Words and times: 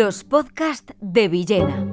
Los 0.00 0.22
podcasts 0.22 0.94
de 1.00 1.26
Villena. 1.26 1.84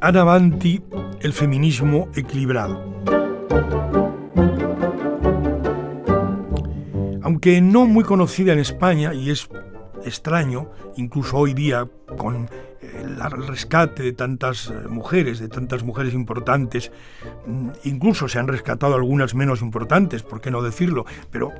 Ana 0.00 0.22
Banti, 0.22 0.80
el 1.22 1.32
feminismo 1.32 2.08
equilibrado. 2.14 2.84
Aunque 7.20 7.60
no 7.60 7.86
muy 7.86 8.04
conocida 8.04 8.52
en 8.52 8.60
España, 8.60 9.12
y 9.12 9.30
es 9.30 9.48
extraño, 10.06 10.70
incluso 10.96 11.36
hoy 11.36 11.52
día 11.54 11.86
con 12.16 12.48
el 12.80 13.46
rescate 13.46 14.02
de 14.02 14.12
tantas 14.12 14.70
eh, 14.70 14.88
mujeres, 14.88 15.38
de 15.38 15.48
tantas 15.48 15.82
mujeres 15.82 16.14
importantes, 16.14 16.92
mm, 17.46 17.70
incluso 17.84 18.28
se 18.28 18.38
han 18.38 18.48
rescatado 18.48 18.94
algunas 18.94 19.34
menos 19.34 19.62
importantes, 19.62 20.22
¿por 20.22 20.40
qué 20.40 20.50
no 20.50 20.62
decirlo? 20.62 21.04
Pero 21.30 21.52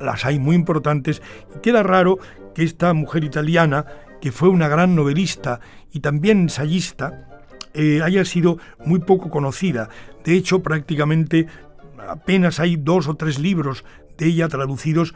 las 0.00 0.24
hay 0.24 0.38
muy 0.38 0.54
importantes 0.56 1.22
y 1.54 1.60
queda 1.60 1.82
raro 1.82 2.18
que 2.54 2.62
esta 2.62 2.92
mujer 2.94 3.24
italiana, 3.24 3.86
que 4.20 4.32
fue 4.32 4.48
una 4.48 4.68
gran 4.68 4.94
novelista 4.94 5.60
y 5.92 6.00
también 6.00 6.40
ensayista, 6.40 7.42
eh, 7.74 8.00
haya 8.02 8.24
sido 8.24 8.58
muy 8.84 9.00
poco 9.00 9.30
conocida. 9.30 9.88
De 10.24 10.34
hecho, 10.34 10.62
prácticamente 10.62 11.46
apenas 12.08 12.60
hay 12.60 12.76
dos 12.76 13.08
o 13.08 13.14
tres 13.14 13.38
libros 13.38 13.84
de 14.16 14.26
ella 14.26 14.48
traducidos. 14.48 15.14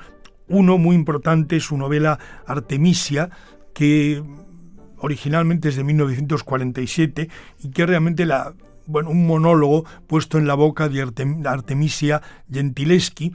Uno 0.51 0.79
muy 0.79 0.97
importante, 0.97 1.61
su 1.61 1.77
novela 1.79 2.19
Artemisia, 2.45 3.31
que 3.73 4.23
originalmente 4.99 5.69
es 5.69 5.77
de 5.77 5.85
1947 5.85 7.29
y 7.63 7.71
que 7.71 7.87
realmente 7.87 8.27
la, 8.27 8.53
bueno, 8.87 9.11
un 9.11 9.27
monólogo 9.27 9.85
puesto 10.07 10.39
en 10.39 10.47
la 10.47 10.55
boca 10.55 10.89
de 10.89 11.03
Artemisia 11.45 12.21
Gentileschi, 12.51 13.33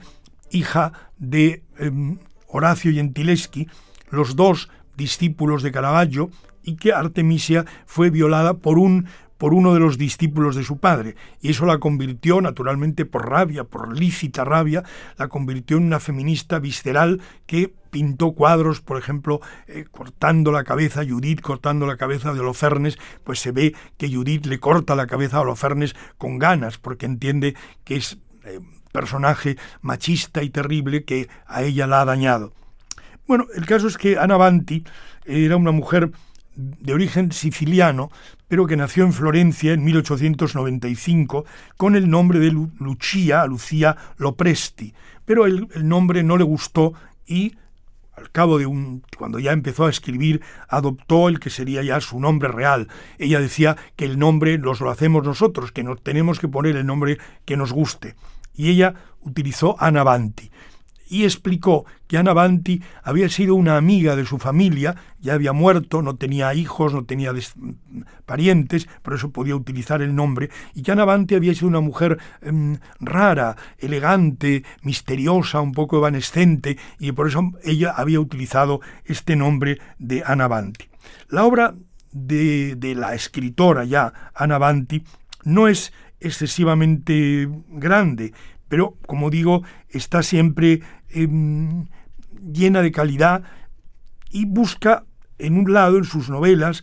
hija 0.50 0.92
de 1.18 1.62
em, 1.78 2.18
Horacio 2.48 2.92
Gentileschi, 2.92 3.66
los 4.10 4.36
dos 4.36 4.68
discípulos 4.96 5.62
de 5.62 5.72
Caravaggio, 5.72 6.30
y 6.62 6.76
que 6.76 6.92
Artemisia 6.92 7.64
fue 7.86 8.10
violada 8.10 8.54
por 8.54 8.78
un 8.78 9.06
por 9.38 9.54
uno 9.54 9.74
de 9.74 9.80
los 9.80 9.98
discípulos 9.98 10.56
de 10.56 10.64
su 10.64 10.78
padre, 10.78 11.16
y 11.40 11.50
eso 11.50 11.66
la 11.66 11.78
convirtió, 11.78 12.40
naturalmente 12.40 13.04
por 13.04 13.28
rabia, 13.28 13.64
por 13.64 13.96
lícita 13.96 14.44
rabia, 14.44 14.82
la 15.18 15.28
convirtió 15.28 15.76
en 15.76 15.84
una 15.84 16.00
feminista 16.00 16.58
visceral 16.58 17.20
que 17.46 17.72
pintó 17.90 18.32
cuadros, 18.32 18.80
por 18.80 18.98
ejemplo, 18.98 19.40
eh, 19.66 19.86
cortando 19.90 20.52
la 20.52 20.64
cabeza, 20.64 21.02
Judith 21.06 21.40
cortando 21.40 21.86
la 21.86 21.96
cabeza 21.96 22.34
de 22.34 22.40
Holofernes, 22.40 22.98
pues 23.24 23.40
se 23.40 23.52
ve 23.52 23.74
que 23.96 24.12
Judith 24.12 24.46
le 24.46 24.58
corta 24.58 24.94
la 24.94 25.06
cabeza 25.06 25.38
a 25.38 25.40
Holofernes 25.40 25.94
con 26.18 26.38
ganas, 26.38 26.78
porque 26.78 27.06
entiende 27.06 27.54
que 27.84 27.96
es 27.96 28.18
eh, 28.44 28.60
personaje 28.92 29.56
machista 29.82 30.42
y 30.42 30.50
terrible 30.50 31.04
que 31.04 31.28
a 31.46 31.62
ella 31.62 31.86
la 31.86 32.00
ha 32.00 32.04
dañado. 32.04 32.52
Bueno, 33.26 33.46
el 33.54 33.66
caso 33.66 33.88
es 33.88 33.98
que 33.98 34.18
Ana 34.18 34.36
Banti 34.36 34.84
era 35.24 35.56
una 35.56 35.72
mujer 35.72 36.12
de 36.56 36.94
origen 36.94 37.32
siciliano, 37.32 38.10
pero 38.48 38.66
que 38.66 38.76
nació 38.76 39.04
en 39.04 39.12
Florencia 39.12 39.72
en 39.72 39.84
1895 39.84 41.44
con 41.76 41.96
el 41.96 42.08
nombre 42.08 42.38
de 42.38 42.50
Lucia, 42.50 43.46
Lucía 43.46 43.96
Lopresti. 44.16 44.94
Pero 45.24 45.46
el, 45.46 45.68
nombre 45.82 46.22
no 46.22 46.36
le 46.36 46.44
gustó 46.44 46.94
y 47.26 47.54
al 48.16 48.30
cabo 48.30 48.58
de 48.58 48.64
un 48.64 49.02
cuando 49.18 49.38
ya 49.38 49.52
empezó 49.52 49.84
a 49.84 49.90
escribir 49.90 50.40
adoptó 50.68 51.28
el 51.28 51.38
que 51.38 51.50
sería 51.50 51.82
ya 51.82 52.00
su 52.00 52.18
nombre 52.18 52.48
real. 52.48 52.88
Ella 53.18 53.40
decía 53.40 53.76
que 53.94 54.06
el 54.06 54.18
nombre 54.18 54.56
los 54.56 54.80
lo 54.80 54.90
hacemos 54.90 55.24
nosotros, 55.24 55.72
que 55.72 55.82
no 55.82 55.96
tenemos 55.96 56.40
que 56.40 56.48
poner 56.48 56.76
el 56.76 56.86
nombre 56.86 57.18
que 57.44 57.56
nos 57.56 57.72
guste. 57.72 58.14
Y 58.54 58.70
ella 58.70 58.94
utilizó 59.20 59.76
Anabanti 59.78 60.50
y 61.08 61.24
explicó 61.24 61.86
que 62.06 62.18
Ana 62.18 62.32
Banti 62.32 62.82
había 63.02 63.28
sido 63.28 63.54
una 63.54 63.76
amiga 63.76 64.16
de 64.16 64.24
su 64.24 64.38
familia, 64.38 64.96
ya 65.20 65.34
había 65.34 65.52
muerto, 65.52 66.02
no 66.02 66.16
tenía 66.16 66.54
hijos, 66.54 66.92
no 66.92 67.04
tenía 67.04 67.32
parientes, 68.24 68.88
por 69.02 69.14
eso 69.14 69.30
podía 69.30 69.56
utilizar 69.56 70.02
el 70.02 70.14
nombre, 70.14 70.50
y 70.74 70.82
que 70.82 70.92
Ana 70.92 71.04
Banti 71.04 71.34
había 71.34 71.54
sido 71.54 71.68
una 71.68 71.80
mujer 71.80 72.18
em, 72.42 72.78
rara, 73.00 73.56
elegante, 73.78 74.64
misteriosa, 74.82 75.60
un 75.60 75.72
poco 75.72 75.98
evanescente, 75.98 76.78
y 76.98 77.12
por 77.12 77.28
eso 77.28 77.52
ella 77.64 77.92
había 77.96 78.20
utilizado 78.20 78.80
este 79.04 79.36
nombre 79.36 79.78
de 79.98 80.22
Ana 80.24 80.48
Banti. 80.48 80.86
La 81.28 81.44
obra 81.44 81.74
de, 82.12 82.76
de 82.76 82.94
la 82.94 83.14
escritora 83.14 83.84
ya, 83.84 84.12
Ana 84.34 84.58
Banti, 84.58 85.02
no 85.44 85.68
es 85.68 85.92
excesivamente 86.20 87.48
grande, 87.68 88.32
pero 88.68 88.96
como 89.06 89.30
digo, 89.30 89.62
está 89.90 90.22
siempre 90.22 90.80
em, 91.10 91.86
llena 92.52 92.82
de 92.82 92.92
calidad 92.92 93.42
y 94.30 94.44
busca, 94.44 95.04
en 95.38 95.58
un 95.58 95.72
lado, 95.72 95.98
en 95.98 96.04
sus 96.04 96.28
novelas, 96.28 96.82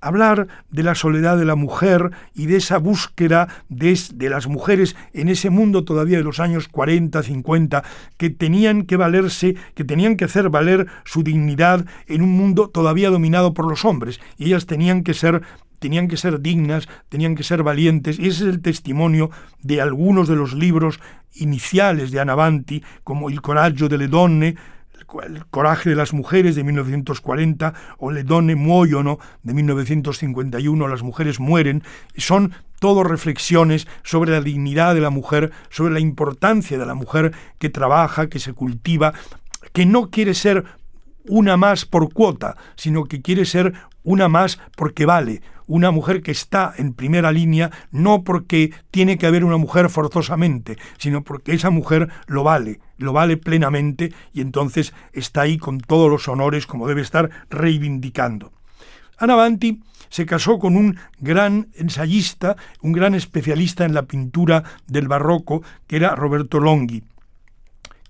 hablar 0.00 0.48
de 0.70 0.82
la 0.82 0.94
soledad 0.94 1.36
de 1.36 1.44
la 1.44 1.54
mujer 1.54 2.10
y 2.34 2.46
de 2.46 2.56
esa 2.56 2.78
búsqueda 2.78 3.48
de, 3.68 3.98
de, 4.14 4.30
las 4.30 4.46
mujeres 4.46 4.96
en 5.12 5.28
ese 5.28 5.50
mundo 5.50 5.84
todavía 5.84 6.18
de 6.18 6.24
los 6.24 6.40
años 6.40 6.68
40, 6.68 7.22
50, 7.22 7.84
que 8.16 8.30
tenían 8.30 8.82
que 8.82 8.96
valerse, 8.96 9.56
que 9.74 9.84
tenían 9.84 10.16
que 10.16 10.24
hacer 10.24 10.50
valer 10.50 10.86
su 11.04 11.22
dignidad 11.22 11.84
en 12.06 12.22
un 12.22 12.30
mundo 12.30 12.68
todavía 12.68 13.10
dominado 13.10 13.54
por 13.54 13.68
los 13.68 13.84
hombres, 13.84 14.20
y 14.36 14.46
ellas 14.46 14.66
tenían 14.66 15.02
que 15.02 15.14
ser 15.14 15.42
tenían 15.78 16.08
que 16.08 16.16
ser 16.16 16.40
dignas, 16.40 16.88
tenían 17.08 17.34
que 17.34 17.42
ser 17.42 17.62
valientes, 17.62 18.18
y 18.18 18.28
ese 18.28 18.44
es 18.44 18.54
el 18.54 18.62
testimonio 18.62 19.30
de 19.62 19.80
algunos 19.80 20.28
de 20.28 20.36
los 20.36 20.54
libros 20.54 21.00
iniciales 21.34 22.10
de 22.10 22.20
Anabanti, 22.20 22.82
como 23.04 23.30
Il 23.30 23.40
coraggio 23.40 23.88
delle 23.88 24.08
donne, 24.08 24.56
el 25.24 25.46
coraje 25.46 25.90
de 25.90 25.96
las 25.96 26.12
mujeres 26.12 26.54
de 26.54 26.64
1940 26.64 27.72
o 27.98 28.10
Le 28.10 28.24
donne 28.24 28.56
muoiono 28.56 29.18
de 29.42 29.54
1951, 29.54 30.88
Las 30.88 31.02
mujeres 31.02 31.40
mueren, 31.40 31.82
son 32.16 32.52
todo 32.78 33.04
reflexiones 33.04 33.86
sobre 34.02 34.32
la 34.32 34.40
dignidad 34.40 34.94
de 34.94 35.00
la 35.00 35.10
mujer, 35.10 35.52
sobre 35.70 35.94
la 35.94 36.00
importancia 36.00 36.78
de 36.78 36.86
la 36.86 36.94
mujer 36.94 37.32
que 37.58 37.70
trabaja, 37.70 38.28
que 38.28 38.38
se 38.38 38.52
cultiva, 38.52 39.14
que 39.72 39.86
no 39.86 40.10
quiere 40.10 40.34
ser 40.34 40.64
una 41.26 41.56
más 41.56 41.84
por 41.84 42.12
cuota, 42.12 42.56
sino 42.76 43.04
que 43.04 43.22
quiere 43.22 43.44
ser 43.44 43.74
una 44.02 44.28
más 44.28 44.58
porque 44.76 45.06
vale, 45.06 45.42
una 45.68 45.92
mujer 45.92 46.22
que 46.22 46.32
está 46.32 46.74
en 46.76 46.94
primera 46.94 47.30
línea 47.30 47.70
no 47.92 48.24
porque 48.24 48.72
tiene 48.90 49.18
que 49.18 49.26
haber 49.26 49.44
una 49.44 49.58
mujer 49.58 49.88
forzosamente, 49.90 50.76
sino 50.96 51.22
porque 51.22 51.52
esa 51.52 51.70
mujer 51.70 52.08
lo 52.26 52.42
vale, 52.42 52.80
lo 52.96 53.12
vale 53.12 53.36
plenamente 53.36 54.12
y 54.32 54.40
entonces 54.40 54.92
está 55.12 55.42
ahí 55.42 55.58
con 55.58 55.78
todos 55.78 56.10
los 56.10 56.26
honores 56.26 56.66
como 56.66 56.88
debe 56.88 57.02
estar 57.02 57.30
reivindicando. 57.50 58.52
Ana 59.18 59.36
Banti 59.36 59.82
se 60.08 60.26
casó 60.26 60.58
con 60.58 60.76
un 60.76 60.98
gran 61.20 61.68
ensayista, 61.74 62.56
un 62.80 62.92
gran 62.92 63.14
especialista 63.14 63.84
en 63.84 63.94
la 63.94 64.02
pintura 64.02 64.64
del 64.86 65.06
barroco, 65.06 65.62
que 65.86 65.96
era 65.96 66.16
Roberto 66.16 66.60
Longhi 66.60 67.04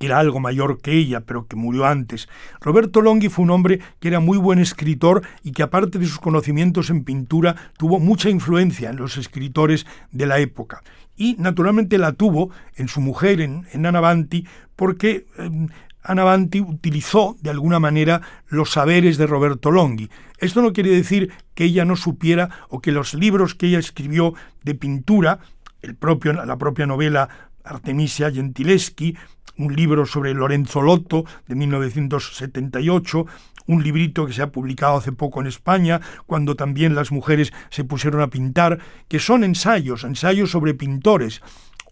era 0.06 0.18
algo 0.18 0.40
mayor 0.40 0.80
que 0.80 0.92
ella, 0.92 1.20
pero 1.20 1.46
que 1.46 1.56
murió 1.56 1.86
antes. 1.86 2.28
Roberto 2.60 3.00
Longhi 3.00 3.28
fue 3.28 3.44
un 3.44 3.50
hombre 3.50 3.80
que 4.00 4.08
era 4.08 4.20
muy 4.20 4.38
buen 4.38 4.58
escritor 4.58 5.22
y 5.42 5.52
que 5.52 5.62
aparte 5.62 5.98
de 5.98 6.06
sus 6.06 6.18
conocimientos 6.18 6.90
en 6.90 7.04
pintura 7.04 7.56
tuvo 7.76 7.98
mucha 7.98 8.30
influencia 8.30 8.90
en 8.90 8.96
los 8.96 9.16
escritores 9.16 9.86
de 10.12 10.26
la 10.26 10.38
época. 10.38 10.82
Y 11.16 11.34
naturalmente 11.38 11.98
la 11.98 12.12
tuvo 12.12 12.50
en 12.76 12.88
su 12.88 13.00
mujer, 13.00 13.40
en, 13.40 13.66
en 13.72 14.30
porque 14.76 15.26
eh, 15.36 15.66
Anabanti 16.02 16.60
utilizó 16.60 17.36
de 17.42 17.50
alguna 17.50 17.80
manera 17.80 18.22
los 18.48 18.70
saberes 18.70 19.18
de 19.18 19.26
Roberto 19.26 19.70
Longhi. 19.70 20.08
Esto 20.38 20.62
no 20.62 20.72
quiere 20.72 20.90
decir 20.90 21.32
que 21.54 21.64
ella 21.64 21.84
no 21.84 21.96
supiera 21.96 22.50
o 22.68 22.80
que 22.80 22.92
los 22.92 23.14
libros 23.14 23.54
que 23.54 23.66
ella 23.66 23.80
escribió 23.80 24.34
de 24.62 24.74
pintura, 24.74 25.40
el 25.82 25.96
propio, 25.96 26.32
la 26.32 26.56
propia 26.56 26.86
novela 26.86 27.28
Artemisia 27.64 28.30
Gentileschi, 28.30 29.16
un 29.58 29.74
libro 29.74 30.06
sobre 30.06 30.34
Lorenzo 30.34 30.80
Lotto 30.80 31.24
de 31.46 31.54
1978, 31.54 33.26
un 33.66 33.82
librito 33.82 34.26
que 34.26 34.32
se 34.32 34.42
ha 34.42 34.52
publicado 34.52 34.96
hace 34.96 35.12
poco 35.12 35.40
en 35.40 35.46
España, 35.46 36.00
cuando 36.26 36.54
también 36.56 36.94
las 36.94 37.12
mujeres 37.12 37.52
se 37.70 37.84
pusieron 37.84 38.20
a 38.22 38.28
pintar, 38.28 38.78
que 39.08 39.18
son 39.18 39.44
ensayos, 39.44 40.04
ensayos 40.04 40.50
sobre 40.50 40.74
pintores 40.74 41.42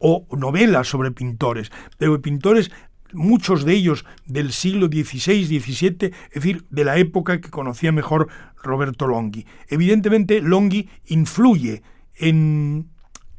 o 0.01 0.27
novelas 0.37 0.89
sobre 0.89 1.11
pintores, 1.11 1.71
pero 1.99 2.21
pintores 2.21 2.71
muchos 3.13 3.65
de 3.65 3.75
ellos 3.75 4.05
del 4.27 4.53
siglo 4.53 4.87
XVI, 4.87 5.45
XVII, 5.45 5.97
es 6.01 6.35
decir, 6.35 6.65
de 6.71 6.85
la 6.85 6.99
época 6.99 7.41
que 7.41 7.51
conocía 7.51 7.93
mejor 7.93 8.29
Roberto 8.63 9.07
Longhi. 9.07 9.47
Evidentemente, 9.69 10.41
Longhi 10.41 10.89
influye 11.07 11.83
en, 12.15 12.89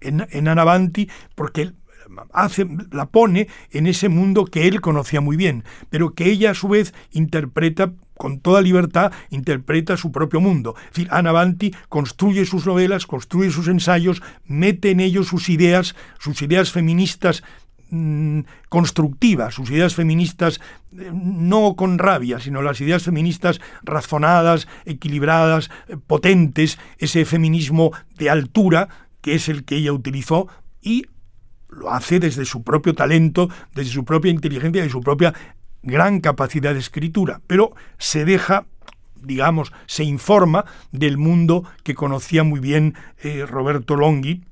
en, 0.02 0.28
en 0.30 0.48
Anabanti 0.48 1.10
porque 1.36 1.74
la 2.92 3.06
pone 3.08 3.48
en 3.72 3.88
ese 3.88 4.10
mundo 4.10 4.46
que 4.46 4.68
él 4.68 4.82
conocía 4.82 5.22
muy 5.22 5.38
bien, 5.38 5.64
pero 5.90 6.14
que 6.14 6.30
ella 6.30 6.52
a 6.52 6.56
su 6.56 6.68
vez 6.68 6.94
interpreta 7.12 7.94
con 8.18 8.40
toda 8.40 8.62
libertad, 8.62 9.12
interpreta 9.30 9.96
su 9.96 10.12
propio 10.12 10.42
mundo. 10.42 10.76
Es 10.78 10.96
decir, 10.96 11.08
Ana 11.12 11.32
Banti 11.32 11.74
construye 11.88 12.46
sus 12.46 12.66
novelas, 12.66 13.06
construye 13.06 13.52
sus 13.52 13.68
ensayos, 13.68 14.22
mete 14.46 14.92
en 14.92 15.00
ellos 15.00 15.28
sus 15.28 15.50
ideas, 15.50 15.96
sus 16.20 16.42
ideas 16.42 16.72
feministas 16.72 17.44
mm, 17.90 18.42
constructiva, 18.70 19.52
sus 19.52 19.70
ideas 19.70 19.96
feministas 19.96 20.60
eh, 20.98 21.12
no 21.14 21.76
con 21.76 22.00
rabia, 22.00 22.40
sino 22.40 22.62
las 22.62 22.82
ideas 22.82 23.04
feministas 23.04 23.62
razonadas, 23.84 24.68
equilibradas, 24.86 25.70
eh, 25.88 25.98
potentes, 26.06 26.80
ese 26.98 27.24
feminismo 27.24 27.92
de 28.18 28.30
altura 28.30 28.90
que 29.22 29.36
es 29.36 29.50
el 29.50 29.64
que 29.64 29.76
ella 29.76 29.94
utilizó 29.94 30.48
y 30.82 31.06
lo 31.70 31.92
hace 31.92 32.20
desde 32.20 32.46
su 32.46 32.64
propio 32.64 32.94
talento, 32.94 33.50
desde 33.74 33.92
su 33.92 34.06
propia 34.06 34.32
inteligencia 34.32 34.86
y 34.86 34.90
su 34.90 35.02
propia 35.02 35.34
gran 35.84 36.22
capacidad 36.22 36.74
de 36.74 36.80
escritura, 36.80 37.42
pero 37.48 37.74
se 37.98 38.26
deja 38.26 38.66
digamos, 39.22 39.74
se 39.88 40.04
informa 40.04 40.66
del 40.92 41.18
mundo 41.18 41.64
que 41.84 41.96
conocía 41.96 42.44
muy 42.44 42.60
bien 42.60 42.96
eh, 43.24 43.46
Roberto 43.46 43.96
Longhi, 43.96 44.44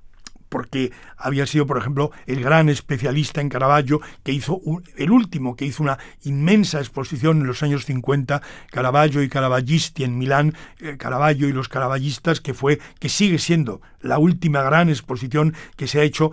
porque 0.49 0.91
había 1.17 1.45
sido, 1.47 1.65
por 1.65 1.77
ejemplo, 1.77 2.11
el 2.27 2.41
gran 2.41 2.69
especialista 2.69 3.41
en 3.41 3.49
Caravaggio, 3.49 3.99
que 4.23 4.31
hizo 4.31 4.61
el 4.95 5.11
último, 5.11 5.55
que 5.55 5.65
hizo 5.65 5.83
una 5.83 5.97
inmensa 6.23 6.79
exposición 6.79 7.41
en 7.41 7.47
los 7.47 7.61
años 7.63 7.85
50, 7.85 8.41
Caravaggio 8.71 9.21
y 9.21 9.27
Caravaggisti 9.27 10.03
en 10.03 10.17
Milán, 10.17 10.55
eh, 10.79 10.95
Caravaggio 10.97 11.49
y 11.49 11.51
los 11.51 11.67
caravallistas, 11.67 12.39
que 12.39 12.53
fue, 12.53 12.79
que 12.99 13.09
sigue 13.09 13.39
siendo 13.39 13.81
la 13.99 14.17
última 14.17 14.61
gran 14.61 14.89
exposición 14.89 15.53
que 15.75 15.87
se 15.87 15.99
ha 15.99 16.03
hecho 16.03 16.31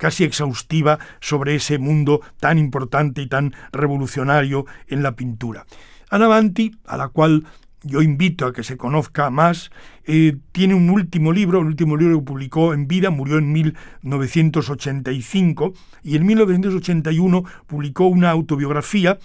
casi 0.00 0.24
exhaustiva 0.24 0.98
sobre 1.20 1.54
ese 1.56 1.76
mundo 1.78 2.22
tan 2.40 2.56
importante 2.58 3.20
y 3.20 3.26
tan 3.28 3.52
revolucionario 3.70 4.64
en 4.88 5.02
la 5.02 5.14
pintura. 5.14 5.66
Anavanti, 6.08 6.74
a 6.86 6.96
la 6.96 7.08
cual 7.08 7.44
yo 7.82 8.00
invito 8.00 8.46
a 8.46 8.54
que 8.54 8.62
se 8.62 8.78
conozca 8.78 9.28
más, 9.30 9.70
eh, 10.04 10.36
tiene 10.52 10.74
un 10.74 10.88
último 10.90 11.32
libro, 11.32 11.60
el 11.60 11.66
último 11.66 11.98
libro 11.98 12.18
que 12.18 12.24
publicó 12.24 12.74
en 12.74 12.88
vida, 12.88 13.10
murió 13.10 13.38
en 13.38 13.52
1985, 13.52 15.74
y 16.02 16.16
en 16.16 16.26
1981 16.26 17.44
publicó 17.66 18.06
una 18.06 18.30
autobiografía 18.30 19.18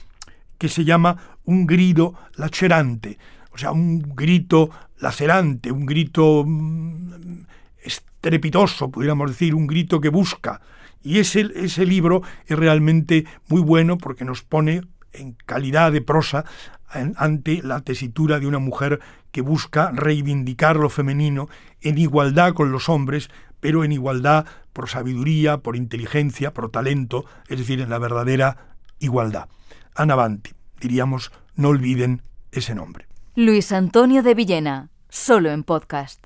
que 0.57 0.69
se 0.69 0.83
llama 0.83 1.17
Un 1.45 1.67
grito 1.67 2.15
lacerante, 2.35 3.17
o 3.51 3.57
sea, 3.57 3.71
un 3.71 4.01
grito 4.15 4.71
lacerante, 4.99 5.71
un 5.71 5.85
grito 5.85 6.43
mm, 6.45 7.45
estrepitoso, 7.85 8.91
pudiéramos 8.91 9.31
decir, 9.31 9.55
un 9.55 9.67
grito 9.67 10.01
que 10.01 10.09
busca. 10.09 10.61
Y 11.03 11.19
ese, 11.19 11.47
ese 11.55 11.85
libro 11.85 12.23
es 12.47 12.57
realmente 12.57 13.25
muy 13.47 13.61
bueno 13.61 13.97
porque 13.97 14.25
nos 14.25 14.41
pone 14.41 14.81
en 15.13 15.37
calidad 15.45 15.91
de 15.91 16.01
prosa 16.01 16.45
ante 16.89 17.61
la 17.61 17.81
tesitura 17.81 18.39
de 18.39 18.47
una 18.47 18.59
mujer 18.59 18.99
que 19.31 19.41
busca 19.41 19.91
reivindicar 19.91 20.77
lo 20.77 20.89
femenino 20.89 21.49
en 21.81 21.97
igualdad 21.97 22.53
con 22.53 22.71
los 22.71 22.89
hombres, 22.89 23.29
pero 23.59 23.83
en 23.83 23.91
igualdad 23.91 24.45
por 24.71 24.89
sabiduría, 24.89 25.57
por 25.57 25.75
inteligencia, 25.75 26.53
por 26.53 26.69
talento, 26.69 27.25
es 27.47 27.59
decir, 27.59 27.81
en 27.81 27.89
la 27.89 27.99
verdadera 27.99 28.75
igualdad. 28.99 29.47
Anavanti, 29.95 30.51
diríamos, 30.79 31.31
no 31.55 31.69
olviden 31.69 32.21
ese 32.51 32.75
nombre. 32.75 33.07
Luis 33.35 33.71
Antonio 33.71 34.23
de 34.23 34.33
Villena, 34.33 34.89
solo 35.09 35.51
en 35.51 35.63
podcast. 35.63 36.23